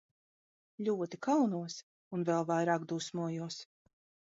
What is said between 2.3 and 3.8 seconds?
vēl vairāk dusmojos!